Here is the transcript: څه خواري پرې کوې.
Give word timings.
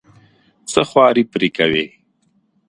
څه 0.71 0.81
خواري 0.89 1.23
پرې 1.33 1.49
کوې. 1.57 1.85